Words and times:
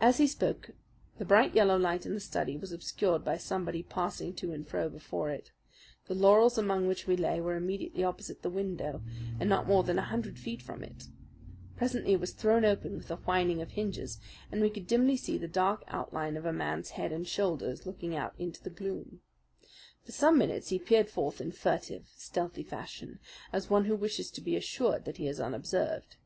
As 0.00 0.16
he 0.16 0.26
spoke 0.26 0.70
the 1.18 1.26
bright, 1.26 1.54
yellow 1.54 1.76
light 1.78 2.06
in 2.06 2.14
the 2.14 2.20
study 2.20 2.56
was 2.56 2.72
obscured 2.72 3.22
by 3.22 3.36
somebody 3.36 3.82
passing 3.82 4.32
to 4.36 4.50
and 4.52 4.66
fro 4.66 4.88
before 4.88 5.28
it. 5.28 5.52
The 6.06 6.14
laurels 6.14 6.56
among 6.56 6.86
which 6.86 7.06
we 7.06 7.14
lay 7.14 7.38
were 7.38 7.54
immediately 7.54 8.02
opposite 8.02 8.40
the 8.40 8.48
window 8.48 9.02
and 9.38 9.46
not 9.46 9.66
more 9.68 9.82
than 9.82 9.98
a 9.98 10.04
hundred 10.08 10.38
feet 10.38 10.62
from 10.62 10.82
it. 10.82 11.08
Presently 11.76 12.14
it 12.14 12.20
was 12.20 12.32
thrown 12.32 12.64
open 12.64 12.96
with 12.96 13.10
a 13.10 13.16
whining 13.16 13.60
of 13.60 13.72
hinges, 13.72 14.20
and 14.50 14.62
we 14.62 14.70
could 14.70 14.86
dimly 14.86 15.18
see 15.18 15.36
the 15.36 15.48
dark 15.48 15.84
outline 15.88 16.34
of 16.34 16.46
a 16.46 16.52
man's 16.54 16.92
head 16.92 17.12
and 17.12 17.28
shoulders 17.28 17.84
looking 17.84 18.16
out 18.16 18.32
into 18.38 18.62
the 18.62 18.70
gloom. 18.70 19.20
For 20.06 20.12
some 20.12 20.38
minutes 20.38 20.70
he 20.70 20.78
peered 20.78 21.10
forth 21.10 21.42
in 21.42 21.52
furtive, 21.52 22.08
stealthy 22.16 22.62
fashion, 22.62 23.18
as 23.52 23.68
one 23.68 23.84
who 23.84 23.96
wishes 23.96 24.30
to 24.30 24.40
be 24.40 24.56
assured 24.56 25.04
that 25.04 25.18
he 25.18 25.28
is 25.28 25.40
unobserved. 25.40 26.16